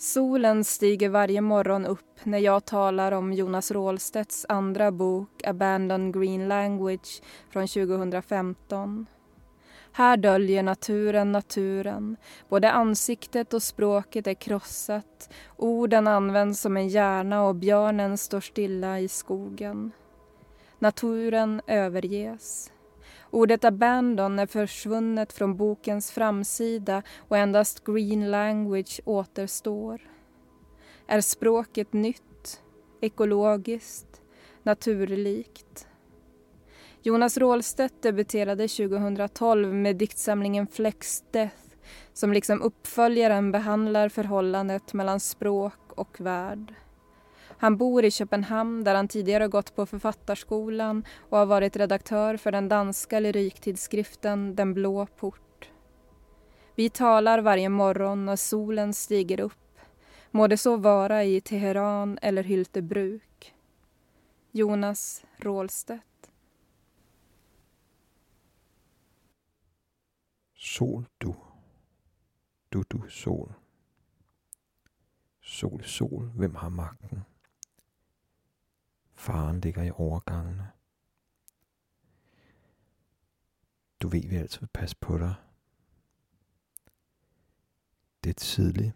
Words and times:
Solen 0.00 0.64
stiger 0.64 1.08
varje 1.08 1.40
morgon 1.40 1.86
upp 1.86 2.24
när 2.24 2.38
jag 2.38 2.64
talar 2.64 3.12
om 3.12 3.32
Jonas 3.32 3.70
Rålstedts 3.70 4.46
andra 4.48 4.92
bok 4.92 5.44
Abandoned 5.44 6.14
Green 6.14 6.48
Language 6.48 7.22
från 7.50 7.66
2015. 7.66 9.06
Här 9.92 10.16
döljer 10.16 10.62
naturen 10.62 11.32
naturen. 11.32 12.16
Både 12.48 12.72
ansiktet 12.72 13.54
och 13.54 13.62
språket 13.62 14.26
är 14.26 14.34
krossat. 14.34 15.30
Orden 15.56 16.08
används 16.08 16.60
som 16.60 16.76
en 16.76 16.88
hjärna 16.88 17.44
och 17.44 17.54
björnen 17.54 18.18
står 18.18 18.40
stilla 18.40 19.00
i 19.00 19.08
skogen. 19.08 19.92
Naturen 20.78 21.60
överges. 21.66 22.72
Ordet 23.30 23.64
abandon 23.64 24.38
är 24.38 24.46
försvunnet 24.46 25.32
från 25.32 25.56
bokens 25.56 26.10
framsida 26.10 27.02
och 27.18 27.36
endast 27.36 27.84
green 27.84 28.30
language 28.30 29.00
återstår. 29.04 30.00
Är 31.06 31.20
språket 31.20 31.92
nytt, 31.92 32.62
ekologiskt, 33.00 34.22
naturlikt? 34.62 35.86
Jonas 37.02 37.36
Rålstedt 37.38 38.02
debuterade 38.02 38.68
2012 38.68 39.74
med 39.74 39.96
diktsamlingen 39.96 40.66
Flex 40.66 41.24
Death 41.30 41.68
som 42.12 42.32
liksom 42.32 42.62
uppföljaren 42.62 43.52
behandlar 43.52 44.08
förhållandet 44.08 44.92
mellan 44.92 45.20
språk 45.20 45.92
och 45.94 46.20
värld. 46.20 46.74
Han 47.60 47.76
bor 47.76 48.04
i 48.04 48.10
Köpenhamn 48.10 48.84
där 48.84 48.94
han 48.94 49.08
tidigare 49.08 49.48
gått 49.48 49.76
på 49.76 49.86
författarskolan 49.86 51.04
och 51.18 51.38
har 51.38 51.46
varit 51.46 51.76
redaktör 51.76 52.36
för 52.36 52.52
den 52.52 52.68
danska 52.68 53.20
lyriktidskriften 53.20 54.54
Den 54.54 54.74
blå 54.74 55.06
port. 55.06 55.70
Vi 56.74 56.90
talar 56.90 57.38
varje 57.38 57.68
morgon 57.68 58.26
när 58.26 58.36
solen 58.36 58.94
stiger 58.94 59.40
upp. 59.40 59.78
Må 60.30 60.46
det 60.46 60.56
så 60.56 60.76
vara 60.76 61.24
i 61.24 61.40
Teheran 61.40 62.18
eller 62.22 62.42
Hyltebruk. 62.42 63.54
Jonas 64.50 65.24
Rålstedt. 65.36 66.30
Sol 70.56 71.04
du. 71.18 71.34
Du 72.68 72.84
du 72.88 73.10
sol. 73.10 73.52
Sol 75.42 75.82
sol, 75.84 76.30
hvem 76.36 76.54
har 76.54 76.70
magten? 76.70 77.24
Faren 79.18 79.60
ligger 79.60 79.82
i 79.82 79.90
overgangene. 79.90 80.72
Du 84.02 84.08
ved, 84.08 84.28
vi 84.28 84.36
altid 84.36 84.60
vil 84.60 84.68
passe 84.74 84.96
på 85.00 85.18
dig. 85.18 85.34
Det 88.24 88.30
er 88.30 88.34
tidligt. 88.34 88.92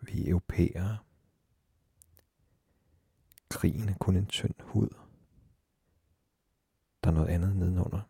Vi 0.00 0.24
er 0.24 0.30
europæere. 0.30 0.98
Krigen 3.48 3.88
er 3.88 3.98
kun 3.98 4.16
en 4.16 4.26
tynd 4.26 4.60
hud. 4.60 4.88
Der 7.04 7.10
er 7.10 7.14
noget 7.14 7.28
andet 7.28 7.56
nedenunder. 7.56 8.00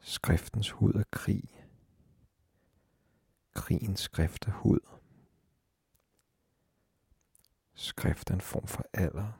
Skriftens 0.00 0.70
hud 0.70 0.94
er 0.94 1.04
krig. 1.10 1.66
Krigens 3.54 4.00
skrift 4.00 4.46
er 4.46 4.52
hud. 4.52 4.80
Skrift 7.78 8.30
er 8.30 8.34
en 8.34 8.40
form 8.40 8.66
for 8.66 8.84
alder. 8.92 9.32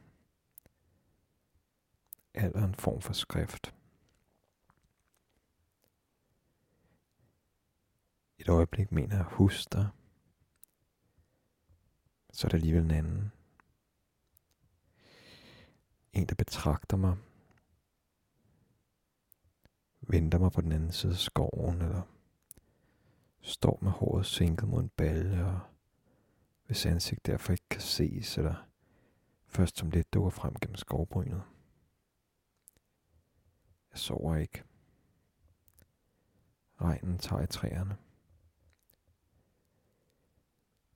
Alder 2.33 2.59
er 2.59 2.65
en 2.65 2.75
form 2.75 3.01
for 3.01 3.13
skrift. 3.13 3.75
Et 8.37 8.49
øjeblik 8.49 8.91
mener 8.91 9.15
jeg, 9.15 9.25
husk 9.25 9.73
dig. 9.73 9.89
Så 12.31 12.47
er 12.47 12.49
det 12.49 12.57
alligevel 12.57 12.83
en 12.83 12.91
anden. 12.91 13.31
En, 16.13 16.25
der 16.25 16.35
betragter 16.35 16.97
mig. 16.97 17.17
Venter 20.01 20.39
mig 20.39 20.51
på 20.51 20.61
den 20.61 20.71
anden 20.71 20.91
side 20.91 21.11
af 21.11 21.17
skoven, 21.17 21.81
eller 21.81 22.01
står 23.41 23.79
med 23.81 23.91
håret 23.91 24.25
sænket 24.25 24.67
mod 24.67 24.79
en 24.79 24.89
balje 24.89 25.45
og 25.45 25.59
hvis 26.69 26.85
ansigt 26.85 27.25
derfor 27.25 27.51
ikke 27.51 27.69
kan 27.69 27.81
ses, 27.81 28.37
eller 28.37 28.67
først 29.47 29.77
som 29.77 29.89
lidt 29.89 30.13
dukker 30.13 30.29
frem 30.29 30.55
gennem 30.55 30.75
skovbrynet. 30.75 31.43
Jeg 33.91 33.99
sover 33.99 34.35
ikke. 34.35 34.63
Regnen 36.81 37.17
tager 37.17 37.41
i 37.41 37.47
træerne. 37.47 37.97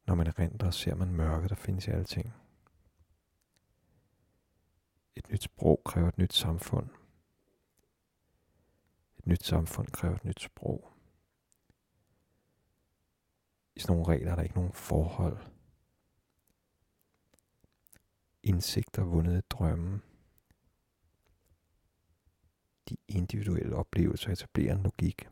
Når 0.06 0.16
man 0.16 0.28
erindrer, 0.28 0.72
ser 0.72 0.96
man 0.96 1.14
mørke, 1.14 1.48
der 1.48 1.56
findes 1.56 1.88
i 1.88 1.92
alting. 1.92 2.34
Et 5.16 5.30
nyt 5.30 5.44
sprog 5.44 5.82
kræver 5.86 6.08
et 6.08 6.18
nyt 6.18 6.34
samfund. 6.34 6.90
Et 9.18 9.28
nyt 9.28 9.44
samfund 9.44 9.88
kræver 9.88 10.16
et 10.16 10.26
nyt 10.26 10.42
sprog. 10.42 10.94
I 13.76 13.80
sådan 13.80 13.96
nogle 13.96 14.14
regler 14.14 14.32
er 14.32 14.36
der 14.36 14.44
ikke 14.44 14.56
nogen 14.56 14.74
forhold 14.74 15.54
indsigter 18.44 19.04
vundet 19.04 19.52
drømme. 19.52 20.02
De 22.90 22.98
individuelle 23.08 23.76
oplevelser 23.76 24.32
etablerer 24.32 24.76
en 24.76 24.84
logik. 24.84 25.30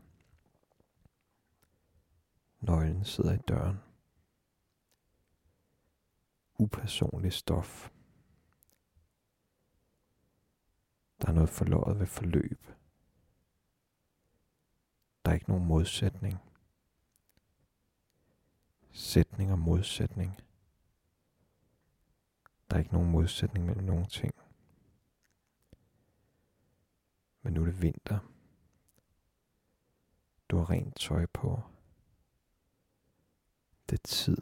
Nøglen 2.60 3.04
sidder 3.04 3.32
i 3.32 3.38
døren. 3.48 3.78
Upersonligt 6.58 7.34
stof. 7.34 7.90
Der 11.20 11.28
er 11.28 11.32
noget 11.32 11.50
forløjet 11.50 11.98
ved 11.98 12.06
forløb. 12.06 12.66
Der 15.24 15.30
er 15.30 15.34
ikke 15.34 15.48
nogen 15.48 15.66
modsætning. 15.66 16.38
Sætning 18.92 19.52
og 19.52 19.58
modsætning. 19.58 20.40
Der 22.72 22.78
er 22.78 22.82
ikke 22.82 22.94
nogen 22.94 23.10
modsætning 23.10 23.66
mellem 23.66 23.84
nogen 23.84 24.06
ting. 24.06 24.34
Men 27.42 27.52
nu 27.52 27.60
er 27.60 27.64
det 27.64 27.82
vinter. 27.82 28.18
Du 30.48 30.56
har 30.56 30.70
rent 30.70 30.96
tøj 30.96 31.26
på. 31.26 31.62
Det 33.90 33.98
er 33.98 34.02
tid. 34.08 34.36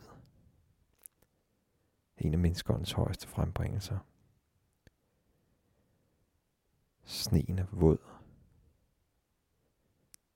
En 2.16 2.32
af 2.32 2.38
menneskernes 2.38 2.92
højeste 2.92 3.28
frembringelser. 3.28 3.98
Sneen 7.04 7.58
er 7.58 7.66
våd. 7.72 7.98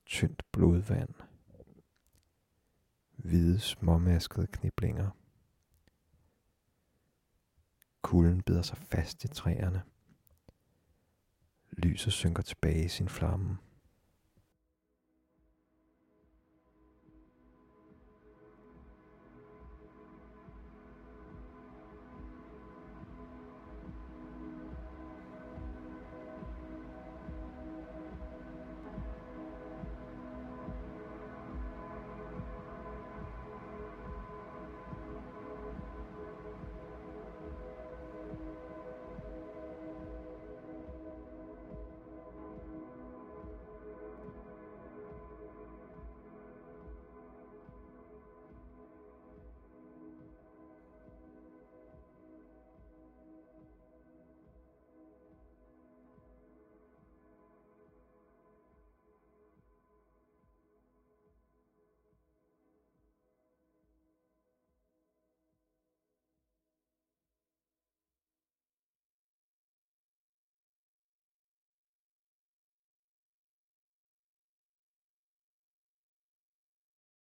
Tyndt 0.07 0.43
blodvand. 0.53 1.15
Hvide 3.17 3.61
småmaskede 3.61 4.47
kniblinger. 4.47 5.11
Kulden 8.15 8.43
bider 8.43 8.63
sig 8.63 8.79
fast 8.79 9.25
i 9.25 9.29
træerne. 9.29 9.83
Lyset 11.73 12.13
synker 12.13 12.43
tilbage 12.43 12.85
i 12.85 12.89
sin 12.89 13.09
flamme. 13.09 13.59